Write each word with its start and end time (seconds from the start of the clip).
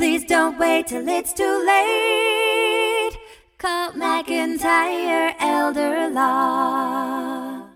Please 0.00 0.24
don't 0.24 0.58
wait 0.58 0.86
till 0.86 1.06
it's 1.06 1.34
too 1.34 1.64
late. 1.66 3.18
Call 3.58 3.92
McIntyre 3.92 5.34
Elder 5.38 6.08
Law. 6.08 7.66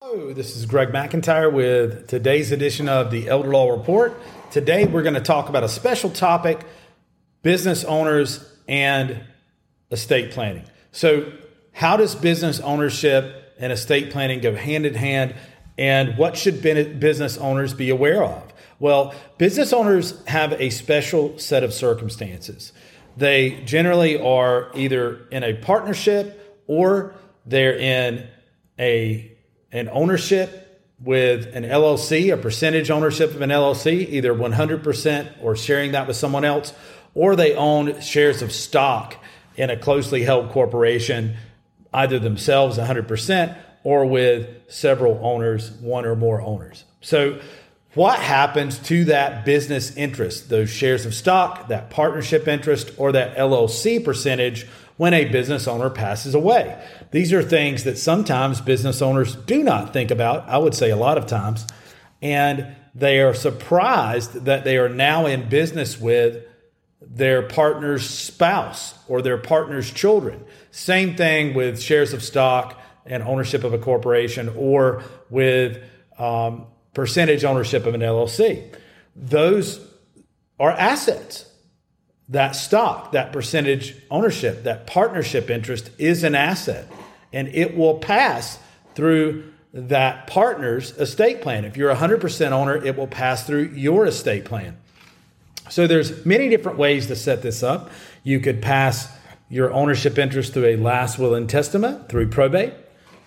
Hello, 0.00 0.32
this 0.32 0.54
is 0.54 0.66
Greg 0.66 0.90
McIntyre 0.90 1.52
with 1.52 2.06
today's 2.06 2.52
edition 2.52 2.88
of 2.88 3.10
the 3.10 3.28
Elder 3.28 3.48
Law 3.48 3.72
Report. 3.72 4.16
Today 4.52 4.86
we're 4.86 5.02
going 5.02 5.16
to 5.16 5.20
talk 5.20 5.48
about 5.48 5.64
a 5.64 5.68
special 5.68 6.10
topic 6.10 6.60
business 7.42 7.82
owners 7.82 8.48
and 8.68 9.20
estate 9.90 10.30
planning. 10.30 10.62
So, 10.92 11.32
how 11.72 11.96
does 11.96 12.14
business 12.14 12.60
ownership 12.60 13.52
and 13.58 13.72
estate 13.72 14.12
planning 14.12 14.38
go 14.38 14.54
hand 14.54 14.86
in 14.86 14.94
hand? 14.94 15.34
And 15.76 16.16
what 16.16 16.36
should 16.36 16.62
business 16.62 17.36
owners 17.36 17.74
be 17.74 17.90
aware 17.90 18.22
of? 18.22 18.52
Well, 18.78 19.14
business 19.38 19.72
owners 19.72 20.22
have 20.26 20.52
a 20.52 20.70
special 20.70 21.38
set 21.38 21.62
of 21.62 21.72
circumstances. 21.72 22.72
They 23.16 23.62
generally 23.64 24.20
are 24.20 24.70
either 24.74 25.26
in 25.30 25.42
a 25.42 25.54
partnership 25.54 26.62
or 26.66 27.14
they're 27.46 27.76
in 27.76 28.28
a 28.78 29.32
an 29.72 29.88
ownership 29.90 30.66
with 31.00 31.54
an 31.54 31.64
LLC, 31.64 32.32
a 32.32 32.36
percentage 32.36 32.90
ownership 32.90 33.34
of 33.34 33.42
an 33.42 33.50
LLC, 33.50 34.08
either 34.08 34.34
100% 34.34 35.42
or 35.42 35.56
sharing 35.56 35.92
that 35.92 36.06
with 36.06 36.16
someone 36.16 36.44
else, 36.44 36.72
or 37.14 37.36
they 37.36 37.54
own 37.54 38.00
shares 38.00 38.42
of 38.42 38.52
stock 38.52 39.16
in 39.56 39.68
a 39.68 39.76
closely 39.76 40.22
held 40.22 40.50
corporation, 40.50 41.36
either 41.92 42.18
themselves 42.18 42.78
100% 42.78 43.56
or 43.84 44.06
with 44.06 44.48
several 44.68 45.18
owners, 45.22 45.70
one 45.72 46.06
or 46.06 46.16
more 46.16 46.40
owners. 46.40 46.84
So, 47.00 47.40
what 47.96 48.18
happens 48.18 48.78
to 48.78 49.06
that 49.06 49.46
business 49.46 49.96
interest, 49.96 50.50
those 50.50 50.68
shares 50.68 51.06
of 51.06 51.14
stock, 51.14 51.68
that 51.68 51.88
partnership 51.88 52.46
interest, 52.46 52.92
or 52.98 53.10
that 53.12 53.36
LLC 53.36 54.04
percentage 54.04 54.66
when 54.98 55.14
a 55.14 55.24
business 55.24 55.66
owner 55.66 55.88
passes 55.88 56.34
away? 56.34 56.78
These 57.10 57.32
are 57.32 57.42
things 57.42 57.84
that 57.84 57.96
sometimes 57.96 58.60
business 58.60 59.00
owners 59.00 59.34
do 59.34 59.62
not 59.62 59.94
think 59.94 60.10
about. 60.10 60.46
I 60.46 60.58
would 60.58 60.74
say 60.74 60.90
a 60.90 60.96
lot 60.96 61.16
of 61.16 61.26
times. 61.26 61.66
And 62.20 62.76
they 62.94 63.20
are 63.20 63.32
surprised 63.32 64.44
that 64.44 64.64
they 64.64 64.76
are 64.76 64.90
now 64.90 65.24
in 65.24 65.48
business 65.48 65.98
with 65.98 66.44
their 67.00 67.42
partner's 67.42 68.06
spouse 68.08 68.94
or 69.08 69.22
their 69.22 69.38
partner's 69.38 69.90
children. 69.90 70.44
Same 70.70 71.16
thing 71.16 71.54
with 71.54 71.80
shares 71.80 72.12
of 72.12 72.22
stock 72.22 72.78
and 73.06 73.22
ownership 73.22 73.64
of 73.64 73.72
a 73.72 73.78
corporation 73.78 74.52
or 74.54 75.02
with 75.30 75.82
um, 76.18 76.66
percentage 76.96 77.44
ownership 77.44 77.84
of 77.84 77.92
an 77.92 78.00
LLC. 78.00 78.74
Those 79.14 79.86
are 80.58 80.70
assets. 80.70 81.44
That 82.30 82.56
stock, 82.56 83.12
that 83.12 83.34
percentage 83.34 83.94
ownership, 84.10 84.62
that 84.62 84.86
partnership 84.86 85.50
interest 85.50 85.90
is 85.98 86.24
an 86.24 86.34
asset 86.34 86.90
and 87.34 87.48
it 87.48 87.76
will 87.76 87.98
pass 87.98 88.58
through 88.94 89.52
that 89.74 90.26
partner's 90.26 90.96
estate 90.96 91.42
plan. 91.42 91.66
If 91.66 91.76
you're 91.76 91.90
a 91.90 91.96
100% 91.96 92.50
owner, 92.52 92.82
it 92.82 92.96
will 92.96 93.06
pass 93.06 93.46
through 93.46 93.72
your 93.74 94.06
estate 94.06 94.46
plan. 94.46 94.78
So 95.68 95.86
there's 95.86 96.24
many 96.24 96.48
different 96.48 96.78
ways 96.78 97.08
to 97.08 97.16
set 97.16 97.42
this 97.42 97.62
up. 97.62 97.90
You 98.22 98.40
could 98.40 98.62
pass 98.62 99.12
your 99.50 99.70
ownership 99.70 100.18
interest 100.18 100.54
through 100.54 100.64
a 100.64 100.76
last 100.76 101.18
will 101.18 101.34
and 101.34 101.48
testament, 101.48 102.08
through 102.08 102.30
probate, 102.30 102.72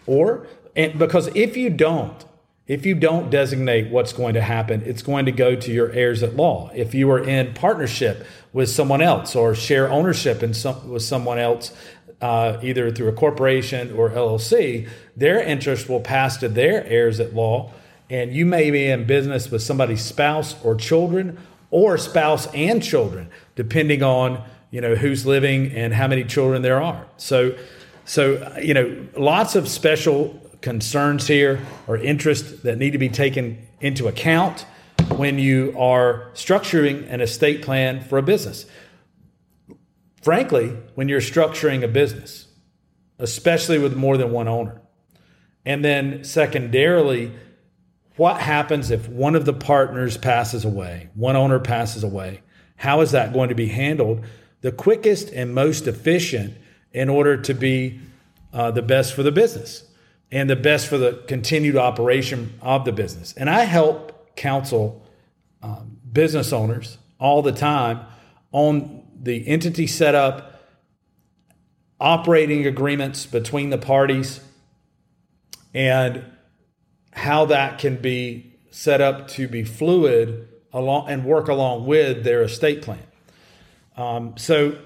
or 0.08 0.48
and 0.76 0.98
because 0.98 1.28
if 1.36 1.56
you 1.56 1.70
don't, 1.70 2.26
if 2.70 2.86
you 2.86 2.94
don't 2.94 3.32
designate 3.32 3.90
what's 3.90 4.14
going 4.14 4.36
to 4.36 4.42
happen, 4.42 4.84
it's 4.86 5.02
going 5.02 5.26
to 5.26 5.32
go 5.32 5.56
to 5.56 5.72
your 5.72 5.92
heirs 5.92 6.22
at 6.22 6.36
law. 6.36 6.70
If 6.76 6.94
you 6.94 7.10
are 7.10 7.20
in 7.20 7.56
partnership 7.56 8.24
with 8.54 8.70
someone 8.70 9.02
else 9.02 9.36
or 9.36 9.56
share 9.56 9.90
ownership 9.90 10.44
in 10.44 10.54
some, 10.54 10.88
with 10.88 11.02
someone 11.02 11.40
else, 11.40 11.74
uh, 12.22 12.60
either 12.62 12.92
through 12.92 13.08
a 13.08 13.14
corporation 13.14 13.92
or 13.94 14.12
LLC, 14.12 14.88
their 15.18 15.42
interest 15.42 15.90
will 15.90 16.00
pass 16.00 16.38
to 16.38 16.48
their 16.48 16.86
heirs 16.86 17.20
at 17.20 17.34
law. 17.34 17.74
And 18.08 18.36
you 18.36 18.46
may 18.46 18.70
be 18.70 18.86
in 18.86 19.06
business 19.06 19.50
with 19.50 19.64
somebody's 19.64 20.02
spouse 20.02 20.56
or 20.64 20.76
children, 20.76 21.40
or 21.72 21.98
spouse 21.98 22.46
and 22.54 22.84
children, 22.84 23.30
depending 23.56 24.04
on 24.04 24.44
you 24.70 24.82
know 24.82 24.94
who's 24.94 25.26
living 25.26 25.72
and 25.72 25.92
how 25.92 26.08
many 26.08 26.24
children 26.24 26.62
there 26.62 26.82
are. 26.82 27.08
So 27.18 27.56
so, 28.10 28.58
you 28.60 28.74
know, 28.74 29.08
lots 29.16 29.56
of 29.56 29.68
special 29.68 30.42
concerns 30.62 31.28
here 31.28 31.66
or 31.88 31.98
interests 31.98 32.62
that 32.62 32.78
need 32.78 32.92
to 32.92 32.98
be 32.98 33.10
taken 33.10 33.68
into 33.80 34.08
account 34.08 34.66
when 35.16 35.40
you 35.40 35.74
are 35.78 36.30
structuring 36.34 37.10
an 37.10 37.22
estate 37.22 37.62
plan 37.62 38.02
for 38.02 38.18
a 38.18 38.22
business. 38.22 38.66
Frankly, 40.22 40.76
when 40.96 41.08
you're 41.08 41.22
structuring 41.22 41.84
a 41.84 41.88
business, 41.88 42.48
especially 43.18 43.80
with 43.80 43.96
more 43.96 44.18
than 44.18 44.32
one 44.32 44.48
owner. 44.48 44.82
And 45.66 45.84
then, 45.84 46.24
secondarily, 46.24 47.32
what 48.16 48.42
happens 48.42 48.92
if 48.92 49.08
one 49.08 49.36
of 49.36 49.46
the 49.46 49.54
partners 49.54 50.18
passes 50.18 50.66
away, 50.66 51.10
one 51.16 51.36
owner 51.36 51.60
passes 51.60 52.04
away? 52.04 52.42
How 52.76 53.02
is 53.02 53.12
that 53.12 53.34
going 53.34 53.50
to 53.50 53.56
be 53.56 53.68
handled? 53.68 54.26
The 54.62 54.72
quickest 54.72 55.32
and 55.32 55.54
most 55.54 55.88
efficient 55.88 56.56
in 56.92 57.08
order 57.08 57.38
to 57.38 57.54
be 57.54 58.00
uh, 58.52 58.72
the 58.72 58.82
best 58.82 59.14
for 59.14 59.24
the 59.24 59.32
business 59.32 59.89
and 60.32 60.50
the 60.50 60.56
best 60.56 60.88
for 60.88 60.98
the 60.98 61.24
continued 61.28 61.76
operation 61.76 62.54
of 62.62 62.86
the 62.86 62.92
business. 62.92 63.34
And 63.34 63.50
I 63.50 63.62
help 63.62 64.36
counsel 64.36 65.06
um, 65.62 65.98
business 66.12 66.54
owners 66.54 66.98
all 67.20 67.42
the 67.42 67.52
time 67.52 68.02
on 68.52 69.04
the 69.22 69.48
entity 69.48 69.88
setup, 69.88 70.62
operating 72.00 72.66
agreements 72.66 73.26
between 73.26 73.70
the 73.70 73.78
parties, 73.78 74.40
and 75.74 76.24
how 77.12 77.46
that 77.46 77.80
can 77.80 77.98
be 77.98 78.56
set 78.72 79.02
up 79.02 79.28
to 79.28 79.48
be 79.48 79.64
fluid 79.64 80.48
along 80.72 81.10
and 81.10 81.26
work 81.26 81.48
along 81.48 81.86
with 81.86 82.24
their 82.24 82.44
estate 82.44 82.82
plan. 82.82 83.04
Um, 83.98 84.38
so, 84.38 84.78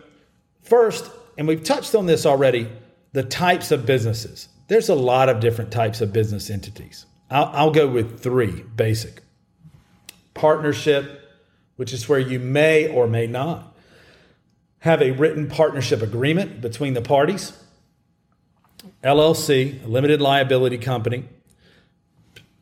first, 0.62 1.12
and 1.38 1.48
we've 1.48 1.64
touched 1.64 1.94
on 1.94 2.06
this 2.06 2.26
already, 2.26 2.70
the 3.12 3.24
types 3.24 3.72
of 3.72 3.86
businesses. 3.86 4.48
There's 4.68 4.90
a 4.90 4.96
lot 4.96 5.30
of 5.30 5.40
different 5.40 5.72
types 5.72 6.02
of 6.02 6.14
business 6.14 6.50
entities. 6.50 7.06
I'll, 7.30 7.50
I'll 7.54 7.72
go 7.72 7.88
with 7.88 8.22
three 8.22 8.64
basic 8.76 9.22
partnership, 10.34 11.22
which 11.76 11.94
is 11.94 12.08
where 12.08 12.20
you 12.20 12.40
may 12.40 12.88
or 12.88 13.08
may 13.08 13.28
not 13.28 13.76
have 14.80 15.02
a 15.02 15.12
written 15.12 15.48
partnership 15.48 16.02
agreement 16.02 16.62
between 16.62 16.94
the 16.94 17.02
parties. 17.02 17.54
LLC, 19.04 19.84
a 19.84 19.88
limited 19.88 20.22
liability 20.22 20.78
company, 20.78 21.26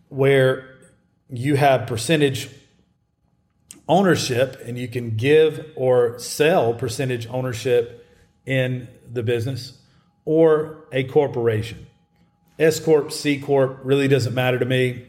where 0.09 0.77
you 1.29 1.55
have 1.55 1.87
percentage 1.87 2.49
ownership 3.87 4.61
and 4.65 4.77
you 4.77 4.87
can 4.87 5.17
give 5.17 5.65
or 5.75 6.19
sell 6.19 6.73
percentage 6.73 7.27
ownership 7.27 8.07
in 8.45 8.87
the 9.11 9.23
business 9.23 9.77
or 10.25 10.85
a 10.91 11.03
corporation. 11.05 11.87
S 12.61 12.79
Corp, 12.79 13.11
C 13.11 13.39
Corp 13.39 13.79
really 13.83 14.07
doesn't 14.07 14.35
matter 14.35 14.59
to 14.59 14.65
me. 14.65 15.07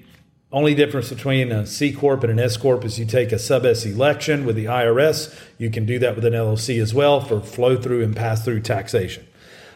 Only 0.50 0.74
difference 0.74 1.10
between 1.10 1.52
a 1.52 1.66
C 1.66 1.92
Corp 1.92 2.22
and 2.24 2.32
an 2.32 2.40
S 2.40 2.56
Corp 2.56 2.82
is 2.82 2.98
you 2.98 3.04
take 3.04 3.30
a 3.30 3.38
sub 3.38 3.66
S 3.66 3.84
election 3.84 4.46
with 4.46 4.56
the 4.56 4.64
IRS. 4.64 5.38
You 5.58 5.70
can 5.70 5.84
do 5.84 5.98
that 5.98 6.14
with 6.14 6.24
an 6.24 6.32
LLC 6.32 6.80
as 6.80 6.94
well 6.94 7.20
for 7.20 7.40
flow 7.40 7.76
through 7.76 8.02
and 8.02 8.16
pass 8.16 8.42
through 8.42 8.60
taxation. 8.60 9.26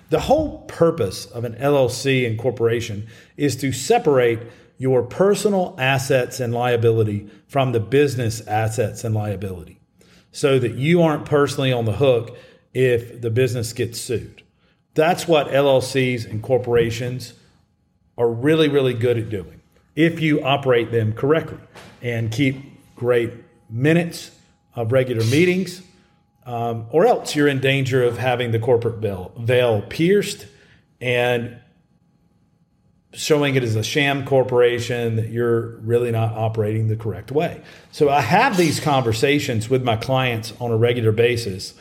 The 0.08 0.20
whole 0.20 0.60
purpose 0.62 1.26
of 1.26 1.44
an 1.44 1.54
LLC 1.54 2.26
and 2.26 2.38
corporation 2.38 3.08
is 3.36 3.56
to 3.56 3.72
separate 3.72 4.40
your 4.78 5.02
personal 5.02 5.74
assets 5.78 6.40
and 6.40 6.54
liability 6.54 7.28
from 7.46 7.72
the 7.72 7.80
business 7.80 8.40
assets 8.46 9.04
and 9.04 9.14
liability 9.14 9.80
so 10.32 10.58
that 10.58 10.74
you 10.74 11.02
aren't 11.02 11.26
personally 11.26 11.72
on 11.72 11.84
the 11.84 11.92
hook 11.92 12.38
if 12.72 13.20
the 13.20 13.30
business 13.30 13.74
gets 13.74 14.00
sued. 14.00 14.42
That's 14.94 15.28
what 15.28 15.48
LLCs 15.48 16.30
and 16.30 16.42
corporations 16.42 17.34
are 18.18 18.28
really, 18.28 18.68
really 18.68 18.94
good 18.94 19.18
at 19.18 19.28
doing 19.28 19.60
if 19.94 20.20
you 20.20 20.42
operate 20.42 20.92
them 20.92 21.12
correctly 21.12 21.58
and 22.02 22.30
keep 22.30 22.56
great 22.94 23.32
minutes 23.70 24.30
of 24.74 24.92
regular 24.92 25.24
meetings, 25.24 25.82
um, 26.44 26.86
or 26.90 27.06
else 27.06 27.34
you're 27.34 27.48
in 27.48 27.60
danger 27.60 28.02
of 28.02 28.18
having 28.18 28.52
the 28.52 28.58
corporate 28.58 28.98
veil, 28.98 29.32
veil 29.38 29.82
pierced 29.82 30.46
and 31.00 31.58
showing 33.12 33.54
it 33.54 33.62
as 33.62 33.74
a 33.74 33.82
sham 33.82 34.26
corporation 34.26 35.16
that 35.16 35.30
you're 35.30 35.78
really 35.78 36.10
not 36.10 36.32
operating 36.34 36.88
the 36.88 36.96
correct 36.96 37.32
way. 37.32 37.62
So 37.90 38.10
I 38.10 38.20
have 38.20 38.58
these 38.58 38.78
conversations 38.78 39.70
with 39.70 39.82
my 39.82 39.96
clients 39.96 40.52
on 40.60 40.70
a 40.70 40.76
regular 40.76 41.12
basis, 41.12 41.74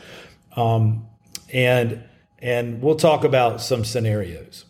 um, 0.56 1.06
and 1.52 2.02
and 2.40 2.82
we'll 2.82 2.96
talk 2.96 3.24
about 3.24 3.62
some 3.62 3.84
scenarios. 3.84 4.66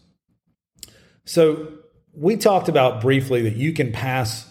So, 1.26 1.74
we 2.18 2.38
talked 2.38 2.70
about 2.70 3.02
briefly 3.02 3.42
that 3.42 3.58
you 3.58 3.74
can 3.74 3.92
pass 3.92 4.50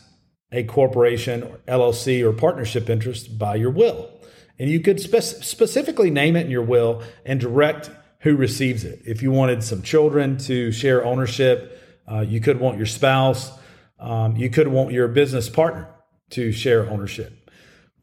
a 0.53 0.65
corporation 0.65 1.43
or 1.43 1.59
LLC 1.67 2.23
or 2.23 2.32
partnership 2.32 2.88
interest 2.88 3.38
by 3.38 3.56
your 3.56 3.71
will. 3.71 4.11
And 4.59 4.71
you 4.71 4.81
could 4.81 5.00
spe- 5.00 5.43
specifically 5.43 6.11
name 6.11 6.37
it 6.37 6.44
in 6.44 6.50
your 6.50 6.62
will 6.62 7.03
and 7.25 7.41
direct 7.41 7.91
who 8.21 8.37
receives 8.37 8.85
it. 8.85 9.03
If 9.05 9.21
you 9.21 9.32
wanted 9.32 9.65
some 9.65 9.82
children 9.82 10.38
to 10.38 10.71
share 10.71 11.05
ownership, 11.05 11.81
uh, 12.11 12.21
you 12.21 12.41
could 12.41 12.61
want 12.61 12.77
your 12.77 12.87
spouse, 12.87 13.50
um, 13.99 14.37
you 14.37 14.49
could 14.49 14.69
want 14.69 14.93
your 14.93 15.09
business 15.09 15.49
partner 15.49 15.88
to 16.31 16.53
share 16.53 16.88
ownership. 16.88 17.50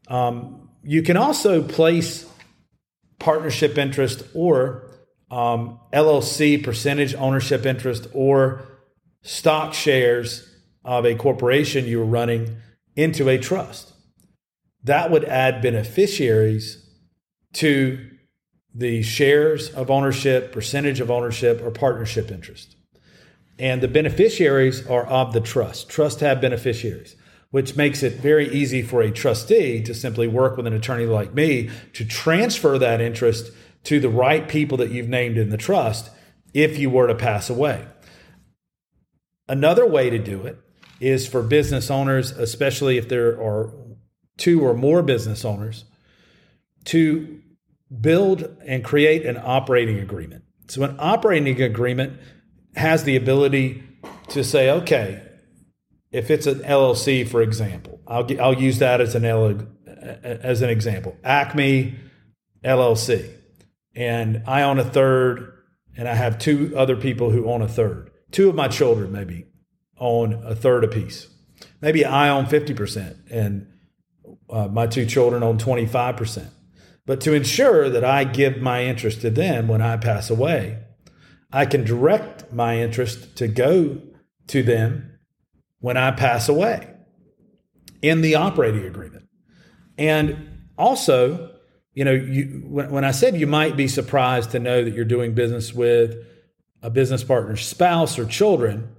Um, 0.08 0.68
you 0.84 1.02
can 1.02 1.16
also 1.16 1.62
place 1.62 2.28
partnership 3.18 3.78
interest 3.78 4.24
or 4.34 4.90
um, 5.32 5.80
LLC 5.94 6.62
percentage 6.62 7.14
ownership 7.14 7.64
interest 7.64 8.06
or 8.12 8.62
stock 9.22 9.72
shares 9.72 10.46
of 10.84 11.06
a 11.06 11.14
corporation 11.14 11.86
you're 11.86 12.04
running 12.04 12.58
into 12.94 13.28
a 13.30 13.38
trust. 13.38 13.94
That 14.84 15.10
would 15.10 15.24
add 15.24 15.62
beneficiaries 15.62 16.86
to 17.54 18.10
the 18.74 19.02
shares 19.02 19.70
of 19.70 19.90
ownership, 19.90 20.52
percentage 20.52 21.00
of 21.00 21.10
ownership, 21.10 21.62
or 21.62 21.70
partnership 21.70 22.30
interest. 22.30 22.76
And 23.58 23.80
the 23.80 23.88
beneficiaries 23.88 24.86
are 24.86 25.06
of 25.06 25.32
the 25.32 25.40
trust. 25.40 25.88
Trust 25.88 26.20
have 26.20 26.40
beneficiaries, 26.40 27.16
which 27.50 27.76
makes 27.76 28.02
it 28.02 28.14
very 28.14 28.48
easy 28.50 28.82
for 28.82 29.00
a 29.00 29.10
trustee 29.10 29.82
to 29.82 29.94
simply 29.94 30.26
work 30.26 30.56
with 30.56 30.66
an 30.66 30.72
attorney 30.74 31.06
like 31.06 31.32
me 31.32 31.70
to 31.94 32.04
transfer 32.04 32.76
that 32.78 33.00
interest 33.00 33.50
to 33.84 34.00
the 34.00 34.08
right 34.08 34.48
people 34.48 34.78
that 34.78 34.90
you've 34.90 35.08
named 35.08 35.36
in 35.38 35.50
the 35.50 35.56
trust 35.56 36.10
if 36.54 36.78
you 36.78 36.90
were 36.90 37.06
to 37.06 37.14
pass 37.14 37.50
away. 37.50 37.86
Another 39.48 39.86
way 39.86 40.10
to 40.10 40.18
do 40.18 40.42
it 40.42 40.58
is 41.00 41.26
for 41.26 41.42
business 41.42 41.90
owners, 41.90 42.30
especially 42.30 42.96
if 42.96 43.08
there 43.08 43.32
are 43.40 43.72
two 44.36 44.64
or 44.64 44.74
more 44.74 45.02
business 45.02 45.44
owners, 45.44 45.84
to 46.84 47.40
build 48.00 48.56
and 48.66 48.84
create 48.84 49.26
an 49.26 49.38
operating 49.42 49.98
agreement. 49.98 50.44
So, 50.68 50.82
an 50.84 50.96
operating 50.98 51.60
agreement 51.60 52.18
has 52.76 53.04
the 53.04 53.16
ability 53.16 53.82
to 54.28 54.42
say, 54.42 54.70
okay, 54.70 55.22
if 56.10 56.30
it's 56.30 56.46
an 56.46 56.60
LLC, 56.60 57.28
for 57.28 57.42
example, 57.42 58.00
I'll, 58.06 58.26
I'll 58.40 58.54
use 58.54 58.78
that 58.78 59.00
as 59.00 59.14
an, 59.14 59.24
L, 59.24 59.66
as 60.22 60.62
an 60.62 60.70
example. 60.70 61.16
Acme 61.24 61.94
LLC, 62.64 63.30
and 63.94 64.42
I 64.46 64.62
own 64.62 64.78
a 64.78 64.84
third, 64.84 65.52
and 65.96 66.08
I 66.08 66.14
have 66.14 66.38
two 66.38 66.72
other 66.76 66.96
people 66.96 67.30
who 67.30 67.50
own 67.50 67.62
a 67.62 67.68
third. 67.68 68.10
Two 68.30 68.48
of 68.48 68.54
my 68.54 68.68
children 68.68 69.12
maybe 69.12 69.46
own 69.98 70.42
a 70.44 70.54
third 70.54 70.84
apiece. 70.84 71.28
Maybe 71.80 72.04
I 72.04 72.28
own 72.28 72.46
50%, 72.46 73.30
and 73.30 73.66
uh, 74.50 74.68
my 74.68 74.86
two 74.86 75.06
children 75.06 75.42
own 75.42 75.58
25%. 75.58 76.48
But 77.04 77.20
to 77.22 77.34
ensure 77.34 77.90
that 77.90 78.04
I 78.04 78.24
give 78.24 78.58
my 78.58 78.84
interest 78.84 79.20
to 79.22 79.30
them 79.30 79.68
when 79.68 79.82
I 79.82 79.96
pass 79.96 80.30
away, 80.30 80.78
I 81.52 81.66
can 81.66 81.84
direct 81.84 82.52
my 82.52 82.78
interest 82.78 83.36
to 83.36 83.48
go 83.48 84.00
to 84.48 84.62
them 84.62 85.18
when 85.80 85.96
I 85.96 86.12
pass 86.12 86.48
away 86.48 86.88
in 88.00 88.20
the 88.20 88.36
operating 88.36 88.84
agreement. 88.84 89.28
And 89.98 90.68
also, 90.78 91.51
you 91.94 92.04
know, 92.04 92.12
you, 92.12 92.62
when, 92.66 92.90
when 92.90 93.04
I 93.04 93.10
said 93.10 93.36
you 93.36 93.46
might 93.46 93.76
be 93.76 93.88
surprised 93.88 94.52
to 94.52 94.58
know 94.58 94.82
that 94.82 94.94
you're 94.94 95.04
doing 95.04 95.34
business 95.34 95.72
with 95.72 96.16
a 96.82 96.90
business 96.90 97.22
partner's 97.22 97.66
spouse 97.66 98.18
or 98.18 98.24
children, 98.24 98.94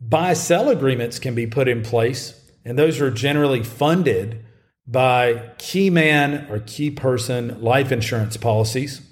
buy 0.00 0.32
sell 0.32 0.68
agreements 0.68 1.18
can 1.18 1.34
be 1.34 1.46
put 1.46 1.68
in 1.68 1.82
place, 1.82 2.40
and 2.64 2.78
those 2.78 3.00
are 3.00 3.10
generally 3.10 3.62
funded 3.62 4.44
by 4.86 5.50
key 5.58 5.88
man 5.88 6.46
or 6.50 6.58
key 6.60 6.90
person 6.90 7.60
life 7.62 7.92
insurance 7.92 8.36
policies 8.36 9.02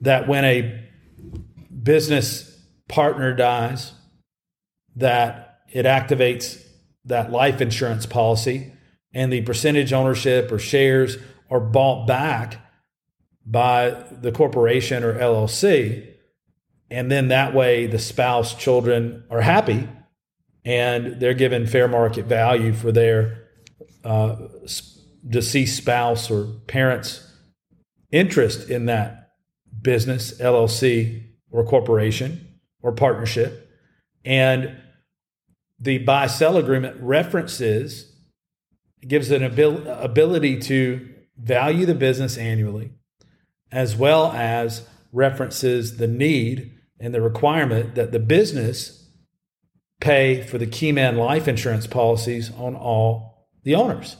that 0.00 0.28
when 0.28 0.44
a 0.44 0.80
business 1.82 2.60
partner 2.88 3.34
dies 3.34 3.92
that 4.94 5.60
it 5.72 5.86
activates 5.86 6.62
that 7.04 7.32
life 7.32 7.60
insurance 7.60 8.06
policy 8.06 8.72
and 9.12 9.32
the 9.32 9.42
percentage 9.42 9.92
ownership 9.92 10.52
or 10.52 10.58
shares 10.58 11.16
are 11.52 11.60
bought 11.60 12.06
back 12.06 12.58
by 13.44 13.90
the 14.10 14.32
corporation 14.32 15.04
or 15.04 15.14
LLC 15.14 16.12
and 16.92 17.10
then 17.10 17.28
that 17.28 17.54
way 17.54 17.86
the 17.86 17.98
spouse 17.98 18.54
children 18.54 19.24
are 19.30 19.40
happy 19.40 19.88
and 20.64 21.18
they're 21.20 21.32
given 21.32 21.66
fair 21.66 21.88
market 21.88 22.26
value 22.26 22.74
for 22.74 22.92
their 22.92 23.48
uh, 24.04 24.36
deceased 25.26 25.76
spouse 25.76 26.30
or 26.30 26.44
parents' 26.66 27.26
interest 28.10 28.68
in 28.68 28.86
that 28.86 29.30
business, 29.80 30.38
LLC, 30.38 31.22
or 31.50 31.64
corporation 31.64 32.58
or 32.82 32.92
partnership. 32.92 33.70
And 34.24 34.76
the 35.80 35.98
buy 35.98 36.26
sell 36.26 36.58
agreement 36.58 36.96
references, 37.00 38.12
gives 39.08 39.30
an 39.30 39.42
abil- 39.42 39.88
ability 39.88 40.60
to 40.60 41.11
value 41.38 41.86
the 41.86 41.94
business 41.94 42.36
annually, 42.36 42.92
as 43.70 43.96
well 43.96 44.32
as 44.32 44.86
references 45.12 45.96
the 45.98 46.08
need 46.08 46.72
and 46.98 47.14
the 47.14 47.20
requirement 47.20 47.94
that 47.94 48.12
the 48.12 48.18
business 48.18 49.08
pay 50.00 50.42
for 50.42 50.58
the 50.58 50.66
Keyman 50.66 51.16
life 51.16 51.46
insurance 51.46 51.86
policies 51.86 52.50
on 52.56 52.74
all 52.74 53.48
the 53.62 53.74
owners. 53.74 54.16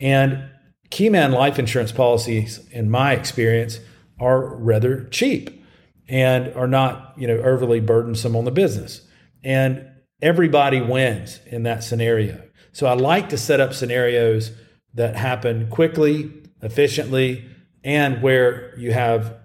And 0.00 0.50
Keyman 0.90 1.32
life 1.32 1.58
insurance 1.58 1.92
policies, 1.92 2.66
in 2.70 2.90
my 2.90 3.12
experience, 3.12 3.78
are 4.20 4.56
rather 4.56 5.04
cheap 5.10 5.64
and 6.08 6.52
are 6.54 6.66
not, 6.66 7.14
you 7.16 7.26
know, 7.26 7.38
overly 7.38 7.80
burdensome 7.80 8.36
on 8.36 8.44
the 8.44 8.50
business. 8.50 9.02
And 9.42 9.88
everybody 10.20 10.80
wins 10.80 11.40
in 11.46 11.62
that 11.64 11.82
scenario. 11.82 12.42
So 12.72 12.86
I 12.86 12.94
like 12.94 13.28
to 13.30 13.38
set 13.38 13.60
up 13.60 13.74
scenarios 13.74 14.52
that 14.94 15.16
happen 15.16 15.68
quickly, 15.68 16.30
efficiently, 16.60 17.48
and 17.84 18.22
where 18.22 18.78
you 18.78 18.92
have 18.92 19.36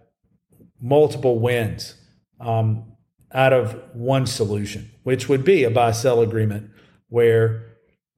multiple 0.80 1.40
wins 1.40 1.96
um, 2.40 2.84
out 3.32 3.54
of 3.54 3.80
one 3.94 4.28
solution, 4.28 4.92
which 5.04 5.28
would 5.28 5.44
be 5.44 5.64
a 5.64 5.72
buy 5.72 5.92
sell 5.92 6.22
agreement 6.22 6.70
where 7.10 7.64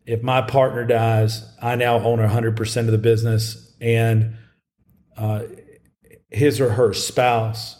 if 0.05 0.23
my 0.23 0.41
partner 0.41 0.85
dies, 0.85 1.45
I 1.61 1.75
now 1.75 1.99
own 1.99 2.19
100% 2.19 2.77
of 2.79 2.87
the 2.87 2.97
business, 2.97 3.75
and 3.79 4.35
uh, 5.15 5.43
his 6.29 6.59
or 6.59 6.71
her 6.71 6.93
spouse 6.93 7.79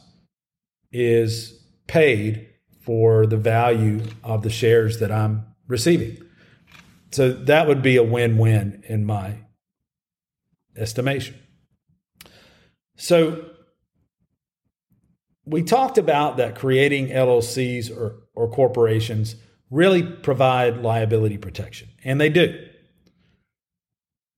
is 0.92 1.60
paid 1.88 2.48
for 2.82 3.26
the 3.26 3.38
value 3.38 4.04
of 4.24 4.44
the 4.44 4.50
shares 4.50 5.00
that 5.00 5.12
I'm 5.12 5.46
receiving. 5.68 6.18
So 7.12 7.32
that 7.32 7.68
would 7.68 7.82
be 7.82 7.98
a 7.98 8.04
win 8.04 8.38
win 8.38 8.84
in 8.88 9.06
my 9.06 9.36
estimation. 10.78 11.36
So 12.96 13.46
we 15.46 15.64
talked 15.64 15.98
about 15.98 16.38
that 16.38 16.56
creating 16.56 17.08
LLCs 17.08 17.96
or, 17.96 18.24
or 18.36 18.50
corporations 18.50 19.36
really 19.72 20.04
provide 20.04 20.78
liability 20.78 21.38
protection, 21.38 21.90
and 22.04 22.20
they 22.20 22.30
do. 22.30 22.66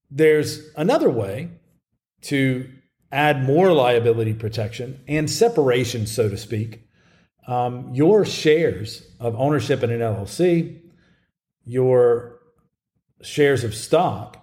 There's 0.09 0.69
another 0.75 1.09
way 1.09 1.49
to 2.23 2.69
add 3.11 3.43
more 3.43 3.71
liability 3.73 4.33
protection 4.33 5.01
and 5.07 5.29
separation, 5.29 6.05
so 6.05 6.29
to 6.29 6.37
speak. 6.37 6.83
Um, 7.47 7.93
your 7.93 8.25
shares 8.25 9.03
of 9.19 9.35
ownership 9.35 9.83
in 9.83 9.89
an 9.89 9.99
LLC, 9.99 10.79
your 11.65 12.40
shares 13.23 13.63
of 13.63 13.73
stock 13.73 14.37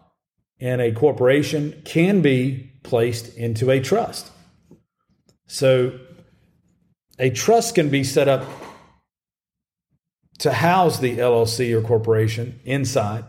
in 0.59 0.81
a 0.81 0.93
corporation 0.93 1.81
can 1.85 2.21
be 2.21 2.73
placed 2.83 3.37
into 3.37 3.71
a 3.71 3.81
trust. 3.81 4.31
So 5.47 5.99
a 7.19 7.31
trust 7.31 7.75
can 7.75 7.89
be 7.89 8.05
set 8.05 8.29
up 8.29 8.45
to 10.41 10.53
house 10.53 10.99
the 10.99 11.19
LLC 11.19 11.73
or 11.73 11.83
corporation 11.83 12.61
inside 12.65 13.25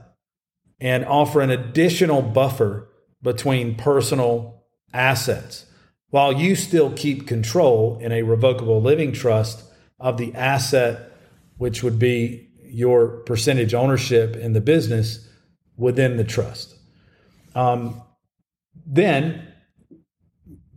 and 0.80 1.06
offer 1.06 1.42
an 1.42 1.50
additional 1.50 2.22
buffer 2.22 2.90
between 3.22 3.76
personal 3.76 4.64
assets 4.94 5.66
while 6.10 6.34
you 6.34 6.56
still 6.56 6.92
keep 6.92 7.28
control 7.28 7.98
in 8.02 8.12
a 8.12 8.24
revocable 8.24 8.82
living 8.82 9.12
trust 9.12 9.64
of 10.00 10.18
the 10.18 10.34
asset, 10.34 11.12
which 11.58 11.84
would 11.84 12.00
be 12.00 12.50
your 12.64 13.18
percentage 13.26 13.74
ownership 13.74 14.36
in 14.36 14.54
the 14.54 14.62
business 14.62 15.29
within 15.80 16.18
the 16.18 16.24
trust. 16.24 16.76
Um, 17.56 18.04
then 18.86 19.48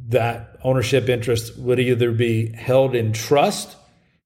that 0.08 0.56
ownership 0.62 1.08
interest 1.08 1.58
would 1.58 1.80
either 1.80 2.12
be 2.12 2.52
held 2.52 2.94
in 2.94 3.12
trust 3.12 3.76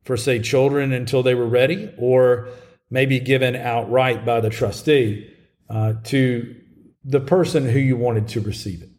for, 0.05 0.17
say, 0.17 0.39
children 0.39 0.93
until 0.93 1.23
they 1.23 1.35
were 1.35 1.47
ready, 1.47 1.93
or 1.99 2.49
maybe 2.91 3.19
given 3.19 3.57
outright 3.57 4.25
by 4.25 4.41
the 4.41 4.51
trustee 4.51 5.29
uh, 5.69 5.95
to 6.05 6.55
the 7.05 7.21
person 7.21 7.69
who 7.69 7.79
you 7.79 7.97
wanted 7.97 8.29
to 8.29 8.41
receive 8.41 8.83
it. 8.83 8.91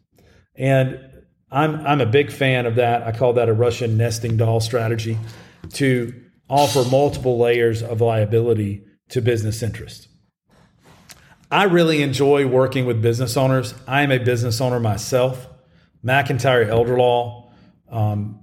And 0.54 1.00
I'm, 1.50 1.86
I'm 1.86 2.00
a 2.00 2.06
big 2.06 2.30
fan 2.30 2.66
of 2.66 2.74
that. 2.74 3.02
I 3.04 3.12
call 3.12 3.34
that 3.34 3.48
a 3.48 3.54
Russian 3.54 3.96
nesting 3.96 4.36
doll 4.36 4.60
strategy 4.60 5.16
to 5.74 6.12
offer 6.48 6.84
multiple 6.90 7.38
layers 7.38 7.82
of 7.82 8.00
liability 8.00 8.84
to 9.10 9.20
business 9.20 9.62
interests. 9.62 10.08
I 11.50 11.64
really 11.64 12.02
enjoy 12.02 12.46
working 12.46 12.84
with 12.84 13.00
business 13.00 13.36
owners. 13.36 13.74
I 13.86 14.02
am 14.02 14.12
a 14.12 14.18
business 14.18 14.60
owner 14.60 14.78
myself. 14.80 15.48
McIntyre 16.04 16.68
Elder 16.68 16.98
Law 16.98 17.50
um, 17.90 18.40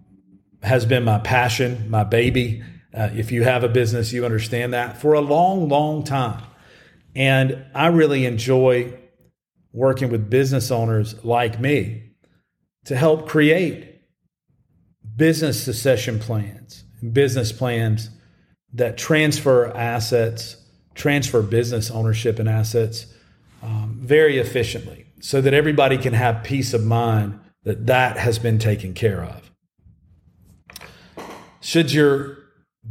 has 0.63 0.85
been 0.85 1.03
my 1.03 1.19
passion, 1.19 1.89
my 1.89 2.03
baby. 2.03 2.63
Uh, 2.93 3.09
if 3.13 3.31
you 3.31 3.43
have 3.43 3.63
a 3.63 3.69
business, 3.69 4.11
you 4.11 4.25
understand 4.25 4.73
that 4.73 4.99
for 4.99 5.13
a 5.13 5.21
long, 5.21 5.69
long 5.69 6.03
time. 6.03 6.43
And 7.15 7.65
I 7.75 7.87
really 7.87 8.25
enjoy 8.25 8.97
working 9.71 10.09
with 10.09 10.29
business 10.29 10.71
owners 10.71 11.23
like 11.23 11.59
me 11.59 12.11
to 12.85 12.95
help 12.95 13.27
create 13.27 14.01
business 15.15 15.63
succession 15.63 16.17
plans, 16.17 16.83
business 17.11 17.51
plans 17.51 18.09
that 18.73 18.97
transfer 18.97 19.67
assets, 19.75 20.57
transfer 20.95 21.41
business 21.41 21.91
ownership 21.91 22.39
and 22.39 22.49
assets 22.49 23.05
um, 23.61 23.99
very 24.01 24.37
efficiently 24.37 25.05
so 25.19 25.41
that 25.41 25.53
everybody 25.53 25.97
can 25.97 26.13
have 26.13 26.43
peace 26.43 26.73
of 26.73 26.83
mind 26.83 27.39
that 27.63 27.85
that 27.87 28.17
has 28.17 28.39
been 28.39 28.59
taken 28.59 28.93
care 28.93 29.23
of. 29.23 29.51
Should 31.61 31.91
your 31.91 32.37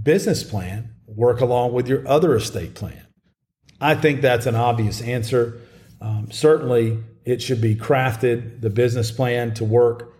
business 0.02 0.42
plan 0.42 0.94
work 1.06 1.40
along 1.40 1.72
with 1.72 1.88
your 1.88 2.06
other 2.08 2.34
estate 2.36 2.74
plan? 2.74 3.06
I 3.80 3.94
think 3.94 4.20
that's 4.20 4.46
an 4.46 4.56
obvious 4.56 5.00
answer. 5.00 5.60
Um, 6.00 6.30
certainly, 6.32 6.98
it 7.24 7.40
should 7.40 7.60
be 7.60 7.76
crafted, 7.76 8.60
the 8.60 8.70
business 8.70 9.10
plan, 9.10 9.54
to 9.54 9.64
work 9.64 10.12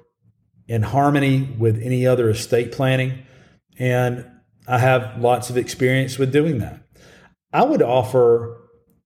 in 0.69 0.83
harmony 0.83 1.43
with 1.59 1.83
any 1.83 2.07
other 2.07 2.31
estate 2.31 2.73
planning. 2.73 3.25
And 3.79 4.25
I 4.69 4.79
have 4.79 5.21
lots 5.21 5.51
of 5.51 5.57
experience 5.57 6.17
with 6.17 6.33
doing 6.33 6.59
that. 6.59 6.84
I 7.55 7.63
would 7.63 7.81
offer 7.83 8.61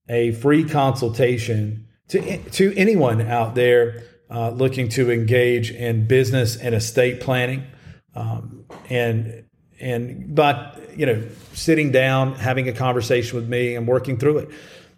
a 0.09 0.31
free 0.31 0.63
consultation 0.63 1.87
to, 2.07 2.37
to 2.37 2.73
anyone 2.75 3.21
out 3.21 3.53
there 3.53 4.01
uh, 4.31 4.49
looking 4.49 4.89
to 4.89 5.11
engage 5.11 5.71
in 5.71 6.07
business 6.07 6.57
and 6.57 6.73
estate 6.73 7.21
planning. 7.21 7.67
Um, 8.15 8.65
and 8.89 9.45
and 9.79 10.33
but 10.35 10.81
you 10.95 11.05
know 11.05 11.23
sitting 11.53 11.91
down 11.91 12.33
having 12.35 12.67
a 12.67 12.73
conversation 12.73 13.37
with 13.37 13.47
me 13.47 13.75
and 13.75 13.87
working 13.87 14.17
through 14.17 14.39
it 14.39 14.49